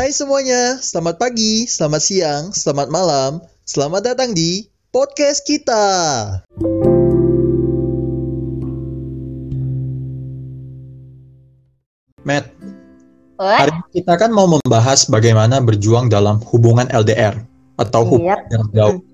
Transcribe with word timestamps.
Hai 0.00 0.16
semuanya, 0.16 0.80
selamat 0.80 1.20
pagi, 1.20 1.68
selamat 1.68 2.00
siang, 2.00 2.44
selamat 2.56 2.88
malam, 2.88 3.44
selamat 3.68 4.00
datang 4.00 4.32
di 4.32 4.64
podcast 4.88 5.44
kita. 5.44 5.84
Matt, 12.24 12.48
What? 13.36 13.60
hari 13.60 13.72
ini 13.76 14.00
kita 14.00 14.16
kan 14.16 14.32
mau 14.32 14.48
membahas 14.48 15.04
bagaimana 15.04 15.60
berjuang 15.60 16.08
dalam 16.08 16.40
hubungan 16.48 16.88
LDR 16.88 17.36
atau 17.76 18.00
hubungan 18.08 18.40
jarak 18.48 18.72
jauh. 18.72 19.04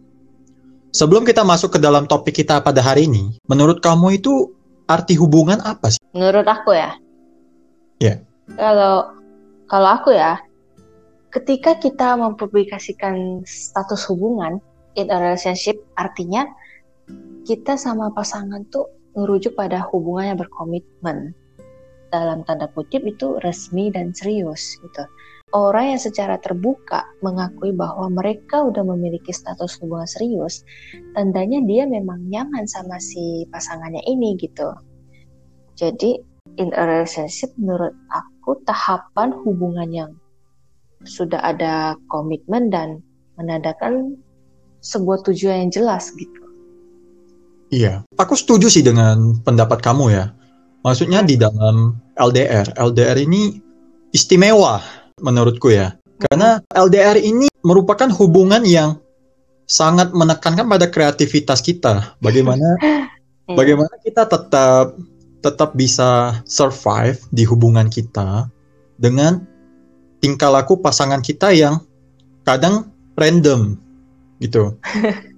Sebelum 0.95 1.27
kita 1.27 1.43
masuk 1.43 1.75
ke 1.75 1.79
dalam 1.83 2.07
topik 2.07 2.47
kita 2.47 2.63
pada 2.63 2.79
hari 2.79 3.11
ini, 3.11 3.35
menurut 3.51 3.83
kamu 3.83 4.23
itu 4.23 4.55
arti 4.87 5.19
hubungan 5.19 5.59
apa 5.67 5.91
sih? 5.91 5.99
Menurut 6.15 6.47
aku 6.47 6.79
ya. 6.79 6.95
Iya. 7.99 8.23
Kalau 8.55 9.11
kalau 9.67 9.91
aku 9.91 10.15
ya, 10.15 10.46
ketika 11.31 11.77
kita 11.79 12.15
mempublikasikan 12.17 13.43
status 13.47 14.07
hubungan 14.11 14.63
in 14.97 15.11
a 15.13 15.19
relationship, 15.19 15.77
artinya 15.99 16.47
kita 17.47 17.79
sama 17.79 18.11
pasangan 18.11 18.67
tuh 18.75 18.91
merujuk 19.17 19.55
pada 19.55 19.81
hubungan 19.93 20.35
yang 20.35 20.39
berkomitmen. 20.39 21.33
Dalam 22.11 22.47
tanda 22.47 22.71
kutip 22.71 23.03
itu 23.03 23.37
resmi 23.43 23.91
dan 23.91 24.15
serius 24.15 24.79
gitu. 24.79 25.05
Orang 25.55 25.95
yang 25.95 26.03
secara 26.03 26.43
terbuka 26.43 27.07
mengakui 27.23 27.71
bahwa 27.71 28.11
mereka 28.11 28.67
udah 28.67 28.83
memiliki 28.83 29.31
status 29.31 29.79
hubungan 29.79 30.07
serius, 30.07 30.67
tandanya 31.15 31.63
dia 31.63 31.87
memang 31.87 32.19
nyaman 32.27 32.67
sama 32.67 32.99
si 32.99 33.47
pasangannya 33.55 34.03
ini 34.11 34.35
gitu. 34.39 34.75
Jadi 35.79 36.19
in 36.59 36.75
a 36.75 36.83
relationship 36.83 37.55
menurut 37.55 37.95
aku 38.11 38.59
tahapan 38.67 39.31
hubungan 39.47 39.89
yang 39.95 40.11
sudah 41.05 41.43
ada 41.43 41.99
komitmen 42.09 42.73
dan 42.73 43.03
menandakan 43.37 44.17
sebuah 44.81 45.27
tujuan 45.29 45.69
yang 45.69 45.73
jelas 45.75 46.15
gitu. 46.17 46.41
Iya, 47.75 48.07
aku 48.17 48.39
setuju 48.39 48.71
sih 48.71 48.87
dengan 48.87 49.37
pendapat 49.43 49.83
kamu 49.83 50.15
ya. 50.15 50.31
Maksudnya 50.87 51.27
di 51.27 51.35
dalam 51.35 51.99
LDR, 52.15 52.79
LDR 52.79 53.19
ini 53.19 53.59
istimewa 54.15 54.79
menurutku 55.19 55.75
ya. 55.75 55.99
Karena 56.17 56.63
LDR 56.73 57.19
ini 57.19 57.51
merupakan 57.67 58.07
hubungan 58.15 58.63
yang 58.63 58.97
sangat 59.67 60.15
menekankan 60.15 60.65
pada 60.71 60.87
kreativitas 60.87 61.59
kita. 61.61 62.15
Bagaimana 62.23 62.79
Iya. 63.47 63.55
bagaimana 63.55 63.95
kita 64.03 64.27
tetap 64.27 64.99
tetap 65.39 65.71
bisa 65.79 66.43
survive 66.51 67.23
di 67.31 67.47
hubungan 67.47 67.87
kita 67.87 68.51
dengan 68.99 69.47
tingkah 70.27 70.51
laku 70.51 70.83
pasangan 70.83 71.23
kita 71.23 71.55
yang 71.55 71.79
kadang 72.43 72.91
random 73.15 73.79
gitu. 74.43 74.75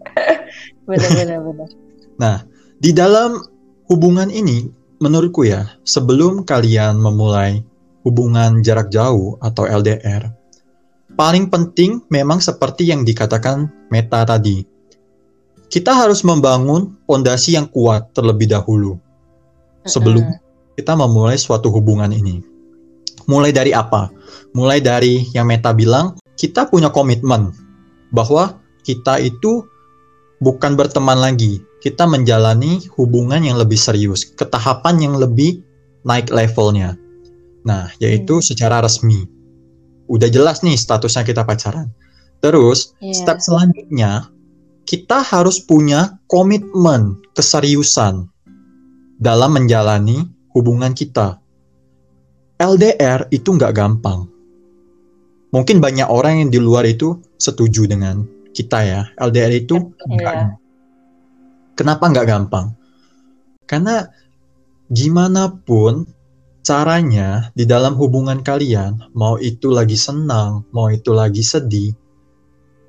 Benar-benar 0.88 1.44
benar. 1.44 1.68
Nah, 2.16 2.36
di 2.80 2.96
dalam 2.96 3.36
hubungan 3.92 4.32
ini, 4.32 4.64
menurutku 5.04 5.44
ya, 5.44 5.68
sebelum 5.84 6.48
kalian 6.48 6.96
memulai 6.96 7.60
hubungan 8.08 8.64
jarak 8.64 8.88
jauh 8.88 9.36
atau 9.44 9.68
LDR, 9.68 10.32
paling 11.12 11.52
penting 11.52 12.00
memang 12.08 12.40
seperti 12.40 12.88
yang 12.88 13.04
dikatakan 13.04 13.68
Meta 13.92 14.24
tadi. 14.24 14.64
Kita 15.68 15.92
harus 15.92 16.24
membangun 16.24 16.96
fondasi 17.04 17.60
yang 17.60 17.68
kuat 17.68 18.16
terlebih 18.16 18.48
dahulu 18.48 18.96
sebelum 19.84 20.24
kita 20.80 20.96
memulai 20.96 21.36
suatu 21.36 21.68
hubungan 21.68 22.08
ini. 22.08 22.40
Mulai 23.28 23.52
dari 23.52 23.76
apa? 23.76 24.08
Mulai 24.56 24.80
dari 24.80 25.28
yang 25.36 25.46
Meta 25.46 25.76
bilang, 25.76 26.16
kita 26.40 26.66
punya 26.66 26.88
komitmen 26.88 27.52
bahwa 28.08 28.56
kita 28.82 29.20
itu 29.20 29.68
bukan 30.40 30.74
berteman 30.78 31.20
lagi, 31.20 31.60
kita 31.84 32.08
menjalani 32.08 32.80
hubungan 32.96 33.44
yang 33.44 33.60
lebih 33.60 33.76
serius, 33.76 34.24
ke 34.24 34.48
tahapan 34.48 34.96
yang 35.04 35.14
lebih 35.20 35.60
naik 36.08 36.32
levelnya. 36.32 36.96
Nah, 37.68 37.92
yaitu 38.00 38.40
Hmm. 38.40 38.46
secara 38.48 38.80
resmi. 38.80 39.28
Udah 40.08 40.32
jelas 40.32 40.64
nih 40.64 40.78
statusnya 40.78 41.26
kita 41.28 41.44
pacaran. 41.44 41.92
Terus, 42.40 42.96
Iya. 43.02 43.12
step 43.12 43.38
selanjutnya, 43.44 44.30
kita 44.88 45.20
harus 45.20 45.60
punya 45.60 46.16
komitmen, 46.32 47.20
keseriusan 47.36 48.30
dalam 49.20 49.52
menjalani 49.52 50.24
hubungan 50.56 50.96
kita. 50.96 51.42
LDR 52.58 53.30
itu 53.30 53.54
nggak 53.54 53.74
gampang. 53.74 54.26
Mungkin 55.54 55.78
banyak 55.78 56.10
orang 56.10 56.44
yang 56.44 56.50
di 56.50 56.60
luar 56.60 56.84
itu 56.84 57.22
setuju 57.38 57.86
dengan 57.86 58.26
kita 58.50 58.78
ya. 58.82 59.02
LDR 59.16 59.54
itu 59.54 59.94
nggak 59.94 60.34
Iya. 60.34 60.58
Kenapa 61.78 62.10
nggak 62.10 62.26
gampang? 62.26 62.74
Karena 63.62 64.02
gimana 64.90 65.46
pun 65.54 66.02
caranya 66.66 67.54
di 67.54 67.62
dalam 67.62 67.94
hubungan 67.94 68.42
kalian, 68.42 69.14
mau 69.14 69.38
itu 69.38 69.70
lagi 69.70 69.94
senang, 69.94 70.66
mau 70.74 70.90
itu 70.90 71.14
lagi 71.14 71.46
sedih, 71.46 71.94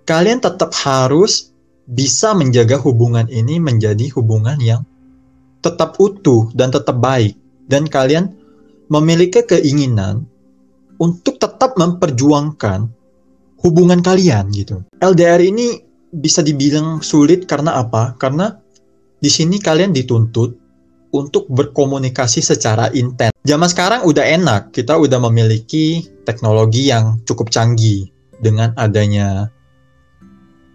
kalian 0.10 0.42
tetap 0.42 0.74
harus 0.82 1.54
bisa 1.86 2.34
menjaga 2.34 2.82
hubungan 2.82 3.30
ini 3.30 3.62
menjadi 3.62 4.10
hubungan 4.18 4.58
yang 4.58 4.82
tetap 5.62 6.02
utuh 6.02 6.50
dan 6.58 6.74
tetap 6.74 6.98
baik. 6.98 7.38
Dan 7.70 7.86
kalian 7.86 8.34
memiliki 8.90 9.46
keinginan 9.46 10.26
untuk 11.00 11.40
tetap 11.40 11.78
memperjuangkan 11.80 12.90
hubungan 13.64 14.02
kalian 14.04 14.52
gitu. 14.52 14.84
LDR 15.00 15.40
ini 15.40 15.80
bisa 16.10 16.42
dibilang 16.42 17.00
sulit 17.06 17.46
karena 17.46 17.80
apa? 17.80 18.18
Karena 18.18 18.52
di 19.20 19.30
sini 19.30 19.62
kalian 19.62 19.94
dituntut 19.94 20.52
untuk 21.14 21.50
berkomunikasi 21.50 22.42
secara 22.42 22.90
intens. 22.94 23.34
Zaman 23.46 23.70
sekarang 23.70 24.02
udah 24.06 24.26
enak, 24.26 24.62
kita 24.74 24.98
udah 24.98 25.18
memiliki 25.30 26.06
teknologi 26.26 26.90
yang 26.90 27.18
cukup 27.26 27.50
canggih 27.50 28.10
dengan 28.40 28.72
adanya 28.78 29.50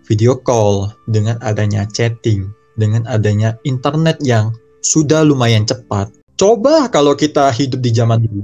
video 0.04 0.36
call, 0.42 0.92
dengan 1.08 1.38
adanya 1.40 1.86
chatting, 1.88 2.50
dengan 2.76 3.06
adanya 3.08 3.56
internet 3.64 4.20
yang 4.20 4.52
sudah 4.84 5.24
lumayan 5.24 5.64
cepat. 5.64 6.12
Coba 6.34 6.90
kalau 6.90 7.14
kita 7.14 7.46
hidup 7.54 7.78
di 7.78 7.90
zaman 7.94 8.26
dulu. 8.26 8.42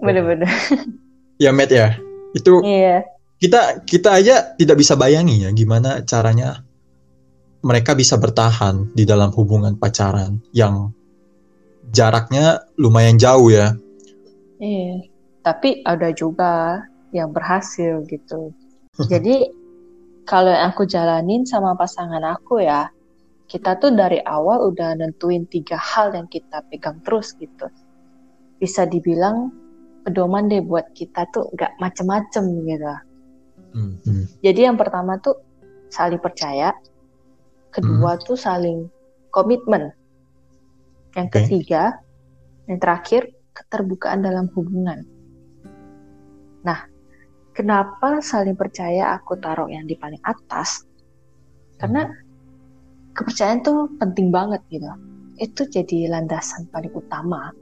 Benar-benar. 0.00 0.48
Ya, 1.36 1.50
Matt 1.52 1.72
ya. 1.74 1.98
Itu 2.32 2.64
Iya. 2.64 3.04
kita 3.42 3.82
kita 3.84 4.14
aja 4.14 4.54
tidak 4.54 4.78
bisa 4.78 4.94
bayangi 4.94 5.42
ya 5.42 5.50
gimana 5.50 6.06
caranya 6.06 6.62
mereka 7.66 7.98
bisa 7.98 8.14
bertahan 8.14 8.94
di 8.94 9.02
dalam 9.02 9.34
hubungan 9.34 9.74
pacaran 9.74 10.38
yang 10.54 10.94
jaraknya 11.90 12.62
lumayan 12.78 13.18
jauh 13.18 13.50
ya. 13.50 13.74
Iya. 14.62 15.10
Tapi 15.42 15.82
ada 15.82 16.14
juga 16.14 16.86
yang 17.10 17.34
berhasil 17.34 18.06
gitu. 18.08 18.54
Jadi 19.12 19.50
kalau 20.24 20.54
yang 20.54 20.70
aku 20.70 20.86
jalanin 20.86 21.42
sama 21.42 21.74
pasangan 21.74 22.22
aku 22.22 22.62
ya, 22.62 22.88
kita 23.52 23.76
tuh 23.76 23.92
dari 23.92 24.16
awal 24.24 24.72
udah 24.72 24.96
nentuin 24.96 25.44
tiga 25.44 25.76
hal 25.76 26.16
yang 26.16 26.24
kita 26.32 26.64
pegang 26.72 27.04
terus 27.04 27.36
gitu. 27.36 27.68
Bisa 28.56 28.88
dibilang 28.88 29.52
pedoman 30.08 30.48
deh 30.48 30.64
buat 30.64 30.88
kita 30.96 31.28
tuh 31.36 31.52
nggak 31.52 31.76
macem-macem 31.76 32.48
gitu. 32.64 32.94
Hmm, 33.76 33.92
hmm. 34.08 34.24
Jadi 34.40 34.60
yang 34.64 34.80
pertama 34.80 35.20
tuh 35.20 35.36
saling 35.92 36.16
percaya, 36.16 36.72
kedua 37.68 38.16
tuh 38.24 38.40
saling 38.40 38.88
komitmen, 39.28 39.92
yang 41.12 41.28
Oke. 41.28 41.44
ketiga, 41.44 42.00
yang 42.64 42.80
terakhir 42.80 43.28
keterbukaan 43.52 44.24
dalam 44.24 44.48
hubungan. 44.56 45.04
Nah, 46.64 46.88
kenapa 47.52 48.24
saling 48.24 48.56
percaya 48.56 49.12
aku 49.12 49.36
taruh 49.36 49.68
yang 49.68 49.84
di 49.84 49.92
paling 50.00 50.20
atas? 50.24 50.88
Karena 51.76 52.08
kepercayaan 53.12 53.60
tuh 53.64 53.88
penting 54.00 54.32
banget 54.32 54.60
gitu. 54.72 54.88
Itu 55.40 55.68
jadi 55.68 56.12
landasan 56.12 56.68
paling 56.72 56.92
utama 56.92 57.52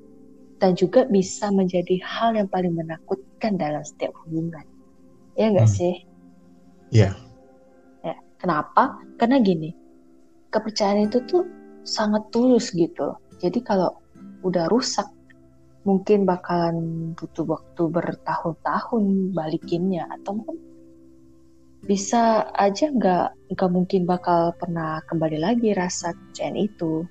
dan 0.60 0.76
juga 0.76 1.08
bisa 1.08 1.48
menjadi 1.48 1.96
hal 2.04 2.36
yang 2.36 2.48
paling 2.50 2.76
menakutkan 2.76 3.56
dalam 3.56 3.80
setiap 3.82 4.12
hubungan. 4.24 4.64
Ya 5.34 5.48
nggak 5.50 5.66
Hmm. 5.66 5.78
sih? 5.78 5.94
Iya. 6.90 7.10
Ya, 8.04 8.14
kenapa? 8.36 8.98
Karena 9.16 9.40
gini, 9.40 9.72
kepercayaan 10.50 11.08
itu 11.08 11.22
tuh 11.24 11.46
sangat 11.86 12.28
tulus 12.34 12.74
gitu. 12.74 13.16
Jadi 13.40 13.64
kalau 13.64 13.96
udah 14.44 14.68
rusak, 14.68 15.06
mungkin 15.88 16.28
bakalan 16.28 16.76
butuh 17.16 17.46
waktu 17.48 17.82
bertahun-tahun 17.88 19.32
balikinnya 19.32 20.04
atau 20.20 20.36
mungkin 20.36 20.60
bisa 21.80 22.52
aja 22.54 22.92
nggak 22.92 23.56
nggak 23.56 23.70
mungkin 23.72 24.04
bakal 24.04 24.52
pernah 24.60 25.00
kembali 25.08 25.40
lagi 25.40 25.72
rasa 25.72 26.12
kepercayaan 26.12 26.58
itu. 26.60 27.08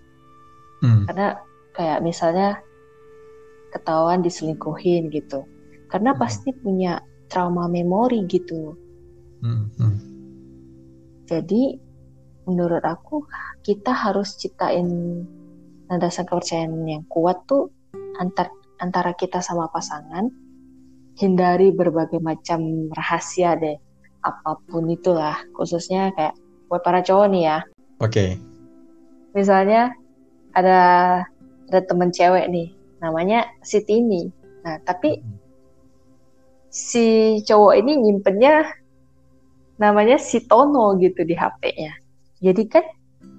Hmm. 0.85 1.03
Karena 1.09 1.35
kayak 1.73 1.99
misalnya 2.05 2.61
ketahuan 3.73 4.21
diselingkuhin 4.21 5.09
gitu. 5.09 5.45
Karena 5.89 6.13
Hmm. 6.13 6.21
pasti 6.21 6.53
punya 6.53 7.01
trauma 7.29 7.65
memori 7.69 8.25
gitu. 8.29 8.77
Hmm, 9.41 9.69
hmm. 9.77 9.97
Jadi 11.29 11.77
menurut 12.49 12.81
aku 12.81 13.25
kita 13.61 13.93
harus 13.93 14.33
ciptain 14.37 14.89
landasan 15.89 16.25
kepercayaan 16.25 16.73
yang 16.85 17.05
kuat 17.05 17.45
tuh 17.45 17.69
antar 18.17 18.49
antara 18.81 19.13
kita 19.13 19.41
sama 19.41 19.69
pasangan. 19.69 20.29
Hindari 21.19 21.75
berbagai 21.75 22.23
macam 22.23 22.87
rahasia 22.95 23.59
deh, 23.59 23.75
apa 24.25 24.59
pun 24.67 24.85
itulah, 24.89 25.37
khususnya 25.55 26.11
kayak 26.15 26.35
buat 26.67 26.81
para 26.83 27.01
cowok 27.01 27.27
nih 27.31 27.43
ya. 27.47 27.57
Oke. 28.03 28.35
Misalnya 29.33 29.93
ada 30.53 30.79
ada 31.69 31.79
temen 31.85 32.09
cewek 32.09 32.49
nih, 32.49 32.73
namanya 32.99 33.45
si 33.61 33.81
Tini. 33.85 34.29
Nah 34.65 34.77
tapi 34.83 35.21
si 36.69 37.39
cowok 37.45 37.73
ini 37.81 37.97
nyimpennya 37.97 38.65
namanya 39.79 40.19
si 40.19 40.43
Tono 40.45 40.93
gitu 40.99 41.23
di 41.23 41.33
HP-nya. 41.33 41.93
Jadi 42.39 42.63
kan 42.67 42.85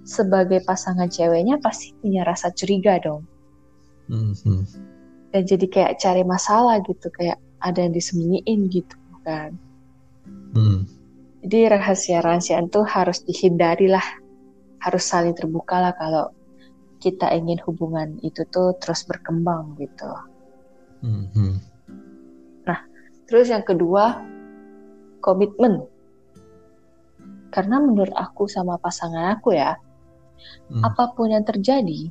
sebagai 0.04 0.64
pasangan 0.64 1.06
ceweknya 1.06 1.60
pasti 1.60 1.92
punya 2.00 2.24
rasa 2.24 2.50
curiga 2.50 2.96
dong. 2.98 3.22
Hmm, 4.08 4.34
hmm. 4.34 4.64
Dan 5.30 5.42
jadi 5.46 5.66
kayak 5.70 6.02
cari 6.02 6.26
masalah 6.26 6.82
gitu, 6.82 7.06
kayak 7.14 7.38
ada 7.62 7.86
yang 7.86 7.94
disembunyiin 7.94 8.66
gitu 8.72 8.96
kan. 9.22 9.54
Hmm. 10.56 10.86
Jadi 11.40 11.58
rahasia-rahasiaan 11.72 12.68
tuh 12.68 12.84
harus 12.84 13.24
dihindari 13.24 13.88
lah. 13.88 14.04
Harus 14.80 15.08
saling 15.08 15.36
terbuka 15.36 15.80
lah 15.80 15.94
kalau 15.96 16.32
kita 17.00 17.32
ingin 17.32 17.56
hubungan 17.64 18.20
itu 18.20 18.44
tuh 18.52 18.76
terus 18.80 19.08
berkembang 19.08 19.76
gitu. 19.80 20.10
Hmm, 21.00 21.26
hmm. 21.32 21.70
Terus 23.30 23.46
yang 23.46 23.62
kedua, 23.62 24.26
komitmen. 25.22 25.86
Karena 27.54 27.78
menurut 27.78 28.10
aku 28.18 28.50
sama 28.50 28.74
pasangan 28.82 29.38
aku 29.38 29.54
ya, 29.54 29.78
Hmm. 30.66 30.82
apa 30.82 31.14
pun 31.14 31.30
yang 31.30 31.46
terjadi, 31.46 32.10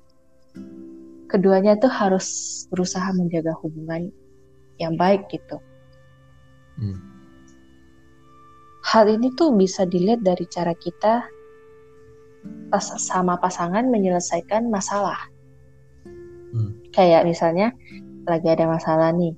keduanya 1.28 1.76
tuh 1.76 1.92
harus 1.92 2.28
berusaha 2.72 3.12
menjaga 3.12 3.52
hubungan 3.60 4.16
yang 4.80 4.96
baik 4.96 5.28
gitu. 5.28 5.60
Hmm. 6.80 7.19
Hal 8.90 9.06
ini 9.06 9.30
tuh 9.38 9.54
bisa 9.54 9.86
dilihat 9.86 10.26
dari 10.26 10.50
cara 10.50 10.74
kita 10.74 11.22
pas 12.74 12.86
sama 12.98 13.38
pasangan 13.38 13.86
menyelesaikan 13.86 14.66
masalah. 14.66 15.30
Hmm. 16.50 16.74
Kayak 16.90 17.30
misalnya 17.30 17.70
lagi 18.26 18.50
ada 18.50 18.66
masalah 18.66 19.14
nih, 19.14 19.38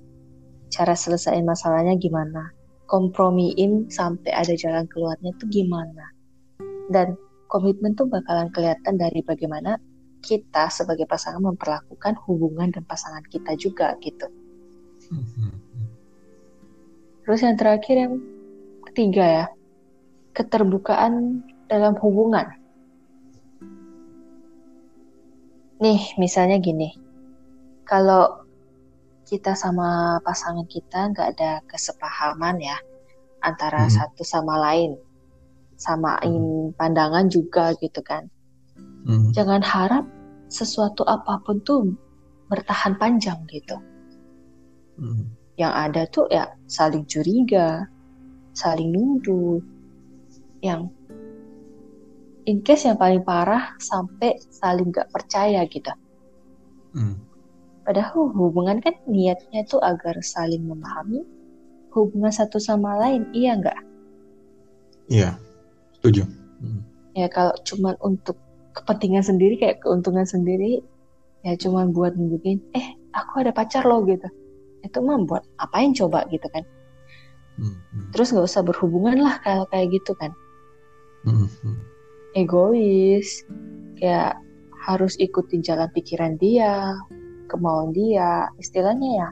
cara 0.71 0.95
selesaiin 0.95 1.43
masalahnya 1.43 1.99
gimana? 1.99 2.55
Kompromiin 2.87 3.91
sampai 3.91 4.31
ada 4.31 4.55
jalan 4.55 4.87
keluarnya 4.87 5.35
tuh 5.35 5.51
gimana? 5.51 6.15
Dan 6.87 7.19
komitmen 7.51 7.91
tuh 7.99 8.07
bakalan 8.07 8.47
kelihatan 8.55 8.95
dari 8.95 9.19
bagaimana 9.19 9.75
kita 10.23 10.71
sebagai 10.71 11.03
pasangan 11.11 11.43
memperlakukan 11.43 12.15
hubungan 12.23 12.71
dan 12.71 12.87
pasangan 12.87 13.27
kita 13.27 13.51
juga 13.59 13.99
gitu. 13.99 14.31
Hmm, 15.11 15.27
hmm. 15.27 15.55
Terus 17.27 17.39
yang 17.43 17.59
terakhir 17.59 17.95
yang 17.99 18.15
ketiga 18.91 19.23
ya, 19.23 19.45
keterbukaan 20.35 21.39
dalam 21.71 21.95
hubungan. 22.03 22.51
Nih, 25.79 26.13
misalnya 26.19 26.59
gini, 26.59 26.93
kalau 27.87 28.43
kita 29.23 29.55
sama 29.55 30.19
pasangan 30.27 30.67
kita 30.67 31.15
nggak 31.15 31.27
ada 31.39 31.63
kesepahaman 31.71 32.59
ya 32.59 32.75
antara 33.41 33.87
Hmm. 33.87 33.95
satu 33.95 34.27
sama 34.27 34.59
lain, 34.59 34.99
samain 35.79 36.69
pandangan 36.75 37.31
juga 37.31 37.71
gitu 37.79 38.03
kan. 38.03 38.27
Hmm. 39.07 39.31
Jangan 39.31 39.63
harap 39.63 40.05
sesuatu 40.51 41.07
apa 41.07 41.39
pun 41.47 41.63
tuh 41.63 41.95
bertahan 42.51 42.99
panjang 42.99 43.39
gitu. 43.47 43.79
Hmm. 44.99 45.31
Yang 45.55 45.73
ada 45.73 46.01
tuh 46.11 46.25
ya 46.27 46.45
saling 46.67 47.07
curiga, 47.07 47.87
saling 48.51 48.91
nuduh, 48.91 49.59
yang 50.61 50.91
in 52.45 52.61
case 52.65 52.89
yang 52.89 52.97
paling 52.97 53.21
parah 53.21 53.77
sampai 53.77 54.37
saling 54.49 54.89
gak 54.89 55.09
percaya 55.13 55.61
gitu. 55.69 55.91
Hmm. 56.91 57.15
Padahal 57.81 58.29
hubungan 58.33 58.77
kan 58.77 58.93
niatnya 59.09 59.65
tuh 59.65 59.81
agar 59.81 60.19
saling 60.21 60.61
memahami 60.65 61.25
hubungan 61.91 62.31
satu 62.31 62.57
sama 62.57 62.95
lain, 62.97 63.27
iya 63.35 63.57
nggak? 63.59 63.79
Iya, 65.11 65.35
setuju. 65.99 66.23
Hmm. 66.63 66.81
Ya 67.11 67.27
kalau 67.27 67.51
cuman 67.67 67.99
untuk 67.99 68.39
kepentingan 68.71 69.25
sendiri 69.27 69.59
kayak 69.59 69.83
keuntungan 69.83 70.23
sendiri, 70.23 70.79
ya 71.43 71.53
cuman 71.59 71.91
buat 71.91 72.15
nunjukin, 72.15 72.63
eh 72.71 72.95
aku 73.11 73.43
ada 73.43 73.51
pacar 73.51 73.83
loh 73.83 74.07
gitu. 74.07 74.27
Itu 74.81 75.03
mah 75.03 75.19
buat 75.27 75.43
apain 75.59 75.91
coba 75.91 76.23
gitu 76.31 76.47
kan? 76.47 76.63
Hmm. 77.59 77.75
Terus 78.11 78.31
nggak 78.35 78.47
usah 78.47 78.63
berhubungan 78.63 79.23
lah 79.23 79.39
kalau 79.43 79.65
kayak 79.71 79.95
gitu 79.95 80.11
kan? 80.19 80.31
Hmm. 81.23 81.47
Egois, 82.35 83.43
kayak 83.99 84.39
harus 84.87 85.13
ikutin 85.21 85.61
jalan 85.61 85.87
pikiran 85.93 86.35
dia, 86.41 86.95
kemauan 87.51 87.93
dia, 87.93 88.49
istilahnya 88.57 89.09
ya 89.25 89.27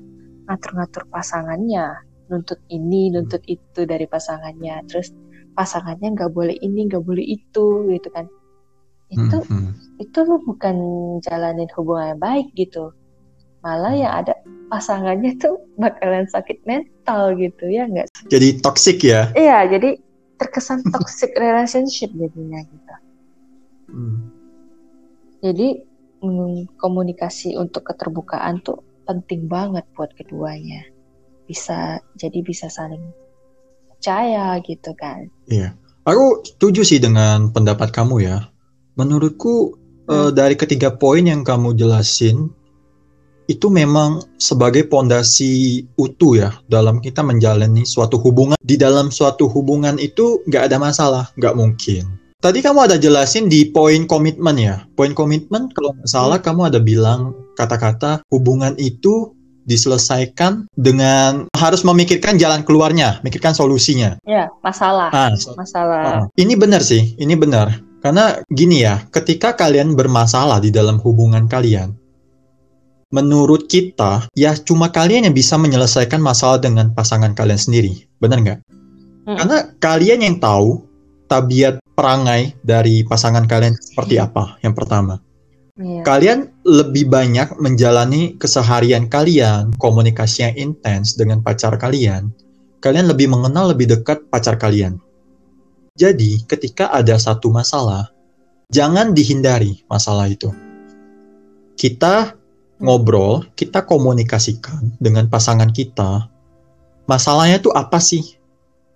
ngatur-ngatur 0.50 1.06
pasangannya, 1.10 1.94
nuntut 2.30 2.60
ini, 2.70 3.10
nuntut 3.14 3.42
itu 3.50 3.86
dari 3.86 4.06
pasangannya, 4.06 4.86
terus 4.90 5.14
pasangannya 5.58 6.14
nggak 6.14 6.32
boleh 6.34 6.58
ini, 6.62 6.90
nggak 6.90 7.02
boleh 7.06 7.26
itu, 7.26 7.90
gitu 7.90 8.10
kan? 8.14 8.26
Itu 9.10 9.42
Hmm. 9.50 9.74
Hmm. 9.74 9.74
itu 9.98 10.20
bukan 10.46 10.76
jalanin 11.26 11.70
hubungan 11.74 12.14
yang 12.16 12.22
baik 12.22 12.48
gitu, 12.54 12.94
malah 13.64 13.94
yang 13.96 14.14
ada 14.24 14.34
pasangannya 14.70 15.36
tuh 15.42 15.60
bakalan 15.76 16.30
sakit 16.30 16.62
mental 16.64 17.36
gitu 17.36 17.68
ya 17.68 17.90
nggak? 17.90 18.08
Jadi 18.30 18.62
toxic 18.62 19.02
ya. 19.02 19.34
Iya, 19.34 19.68
jadi 19.68 20.00
terkesan 20.40 20.86
toxic 20.94 21.36
relationship 21.44 22.14
jadinya 22.16 22.62
gitu. 22.64 22.96
Hmm. 23.90 24.18
Jadi 25.42 25.68
komunikasi 26.78 27.56
untuk 27.56 27.88
keterbukaan 27.88 28.60
tuh 28.62 28.84
penting 29.08 29.50
banget 29.50 29.84
buat 29.96 30.12
keduanya. 30.16 30.86
Bisa 31.50 31.98
jadi 32.20 32.40
bisa 32.46 32.70
saling 32.70 33.02
percaya 33.90 34.60
gitu 34.64 34.94
kan. 34.96 35.28
Iya. 35.50 35.74
Aku 36.08 36.46
setuju 36.46 36.82
sih 36.86 37.00
dengan 37.02 37.52
pendapat 37.52 37.92
kamu 37.92 38.16
ya. 38.24 38.48
Menurutku 38.96 39.76
eh, 40.08 40.32
dari 40.36 40.56
ketiga 40.60 40.94
poin 40.96 41.26
yang 41.26 41.42
kamu 41.42 41.74
jelasin 41.76 42.52
itu 43.50 43.74
memang 43.74 44.22
sebagai 44.38 44.86
pondasi 44.86 45.82
utuh 45.98 46.38
ya 46.38 46.50
dalam 46.70 47.02
kita 47.02 47.26
menjalani 47.26 47.82
suatu 47.82 48.22
hubungan. 48.22 48.54
Di 48.62 48.78
dalam 48.78 49.10
suatu 49.10 49.50
hubungan 49.50 49.98
itu 49.98 50.46
nggak 50.46 50.70
ada 50.70 50.78
masalah, 50.78 51.26
nggak 51.42 51.58
mungkin. 51.58 52.06
Tadi 52.40 52.64
kamu 52.64 52.88
ada 52.88 52.96
jelasin 52.96 53.52
di 53.52 53.68
poin 53.68 54.08
komitmen 54.08 54.56
ya. 54.56 54.86
Poin 54.96 55.12
komitmen 55.12 55.68
kalau 55.74 55.92
nggak 55.98 56.08
salah 56.08 56.40
kamu 56.40 56.72
ada 56.72 56.80
bilang 56.80 57.36
kata-kata 57.60 58.24
hubungan 58.32 58.78
itu 58.80 59.36
diselesaikan 59.68 60.66
dengan 60.74 61.46
harus 61.54 61.86
memikirkan 61.86 62.40
jalan 62.40 62.64
keluarnya, 62.64 63.20
memikirkan 63.22 63.54
solusinya. 63.54 64.18
Ya, 64.26 64.50
masalah. 64.66 65.14
Ah, 65.14 65.36
Masalah. 65.54 66.02
Oh, 66.06 66.24
ini 66.42 66.58
benar 66.58 66.82
sih, 66.82 67.14
ini 67.22 67.38
benar. 67.38 67.78
Karena 68.00 68.40
gini 68.48 68.88
ya, 68.88 69.04
ketika 69.12 69.54
kalian 69.60 69.94
bermasalah 69.94 70.64
di 70.64 70.72
dalam 70.72 71.04
hubungan 71.04 71.52
kalian, 71.52 71.99
menurut 73.10 73.66
kita, 73.66 74.30
ya 74.38 74.54
cuma 74.54 74.94
kalian 74.94 75.30
yang 75.30 75.36
bisa 75.36 75.58
menyelesaikan 75.58 76.22
masalah 76.22 76.62
dengan 76.62 76.94
pasangan 76.94 77.34
kalian 77.34 77.58
sendiri. 77.58 78.06
Benar 78.22 78.38
nggak? 78.42 78.60
Mm. 79.26 79.38
Karena 79.38 79.58
kalian 79.82 80.20
yang 80.26 80.36
tahu 80.38 80.86
tabiat 81.30 81.82
perangai 81.94 82.58
dari 82.66 83.06
pasangan 83.06 83.46
kalian 83.46 83.78
seperti 83.78 84.18
apa, 84.22 84.58
yang 84.66 84.74
pertama. 84.74 85.22
Iya. 85.80 86.04
Kalian 86.04 86.40
lebih 86.68 87.08
banyak 87.08 87.56
menjalani 87.58 88.36
keseharian 88.36 89.08
kalian, 89.08 89.72
komunikasi 89.80 90.52
yang 90.52 90.56
intens 90.70 91.16
dengan 91.16 91.40
pacar 91.40 91.80
kalian. 91.80 92.36
Kalian 92.84 93.08
lebih 93.08 93.32
mengenal 93.32 93.72
lebih 93.72 93.88
dekat 93.92 94.28
pacar 94.28 94.60
kalian. 94.60 95.00
Jadi, 95.96 96.44
ketika 96.48 96.92
ada 96.96 97.20
satu 97.20 97.52
masalah, 97.52 98.08
jangan 98.72 99.12
dihindari 99.12 99.84
masalah 99.92 100.32
itu. 100.32 100.52
Kita 101.76 102.39
ngobrol, 102.80 103.44
kita 103.60 103.84
komunikasikan 103.84 104.96
dengan 105.04 105.28
pasangan 105.28 105.70
kita. 105.70 106.32
Masalahnya 107.06 107.60
tuh 107.60 107.76
apa 107.76 108.00
sih? 108.00 108.40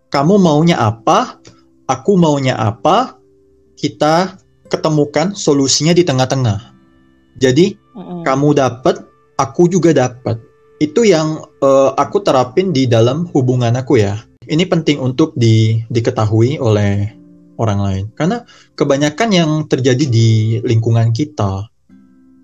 Kamu 0.08 0.40
maunya 0.40 0.80
apa? 0.80 1.38
Aku 1.86 2.16
maunya 2.16 2.56
apa? 2.56 3.20
Kita 3.76 4.40
ketemukan 4.72 5.36
solusinya 5.36 5.92
di 5.92 6.08
tengah-tengah. 6.08 6.74
Jadi, 7.38 7.76
Mm-mm. 7.94 8.24
kamu 8.24 8.56
dapat, 8.56 9.04
aku 9.36 9.68
juga 9.68 9.92
dapat. 9.92 10.40
itu 10.84 11.08
yang 11.08 11.40
uh, 11.64 11.96
aku 11.96 12.20
terapin 12.20 12.76
di 12.76 12.84
dalam 12.84 13.24
hubungan 13.32 13.72
aku 13.80 14.04
ya. 14.04 14.20
Ini 14.44 14.68
penting 14.68 15.00
untuk 15.00 15.32
di, 15.40 15.80
diketahui 15.88 16.60
oleh 16.60 17.08
orang 17.56 17.80
lain. 17.80 18.04
Karena 18.12 18.44
kebanyakan 18.76 19.30
yang 19.32 19.52
terjadi 19.72 20.04
di 20.04 20.60
lingkungan 20.60 21.16
kita, 21.16 21.72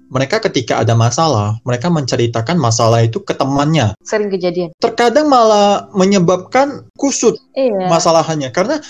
mereka 0.09 0.41
ketika 0.41 0.81
ada 0.81 0.97
masalah, 0.97 1.61
mereka 1.61 1.87
menceritakan 1.87 2.57
masalah 2.57 3.05
itu 3.05 3.21
ke 3.21 3.31
temannya. 3.31 3.93
Sering 4.01 4.33
kejadian. 4.33 4.73
Terkadang 4.81 5.29
malah 5.29 5.87
menyebabkan 5.93 6.89
kusut 6.97 7.37
Iya. 7.53 7.87
masalahannya. 7.87 8.49
Karena 8.49 8.81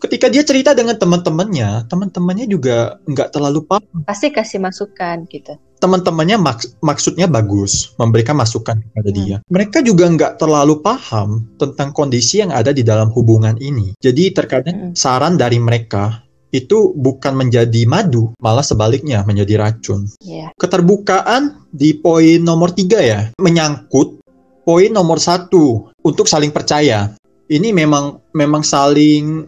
ketika 0.00 0.32
dia 0.32 0.40
cerita 0.40 0.72
dengan 0.72 0.96
teman-temannya, 0.96 1.84
teman-temannya 1.86 2.48
juga 2.48 2.96
nggak 3.04 3.36
terlalu 3.36 3.60
paham. 3.68 4.00
Pasti 4.08 4.32
kasih 4.32 4.58
masukan 4.58 5.28
gitu. 5.28 5.60
Teman-temannya 5.80 6.36
maks- 6.36 6.76
maksudnya 6.80 7.24
bagus, 7.24 7.96
memberikan 7.96 8.36
masukan 8.36 8.80
kepada 8.80 9.10
Hmm. 9.12 9.16
dia. 9.16 9.36
Mereka 9.48 9.80
juga 9.80 10.08
nggak 10.08 10.32
terlalu 10.36 10.80
paham 10.80 11.48
tentang 11.56 11.92
kondisi 11.92 12.40
yang 12.40 12.52
ada 12.52 12.72
di 12.72 12.84
dalam 12.84 13.08
hubungan 13.12 13.56
ini. 13.56 13.96
Jadi 13.96 14.32
terkadang 14.32 14.92
Mm-mm. 14.92 14.96
saran 14.96 15.40
dari 15.40 15.56
mereka 15.56 16.20
itu 16.50 16.92
bukan 16.94 17.38
menjadi 17.38 17.86
madu, 17.86 18.34
malah 18.42 18.66
sebaliknya 18.66 19.22
menjadi 19.22 19.58
racun. 19.58 20.10
Iya. 20.22 20.50
Keterbukaan 20.58 21.70
di 21.70 21.94
poin 21.94 22.42
nomor 22.42 22.74
tiga 22.74 22.98
ya, 22.98 23.30
menyangkut 23.38 24.20
poin 24.66 24.90
nomor 24.90 25.18
satu 25.22 25.94
untuk 26.02 26.26
saling 26.26 26.50
percaya. 26.50 27.14
Ini 27.50 27.74
memang 27.74 28.30
memang 28.34 28.62
saling 28.62 29.46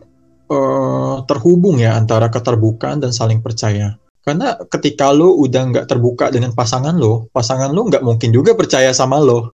eh, 0.50 1.16
terhubung 1.26 1.78
ya 1.78 1.94
antara 1.94 2.30
keterbukaan 2.30 2.98
dan 3.02 3.14
saling 3.14 3.42
percaya. 3.42 3.98
Karena 4.22 4.54
ketika 4.70 5.10
lo 5.10 5.34
udah 5.34 5.62
nggak 5.74 5.86
terbuka 5.90 6.30
dengan 6.30 6.54
pasangan 6.54 6.94
lo, 6.94 7.26
pasangan 7.34 7.74
lo 7.74 7.90
nggak 7.90 8.06
mungkin 8.06 8.30
juga 8.30 8.54
percaya 8.54 8.94
sama 8.94 9.18
lo. 9.18 9.50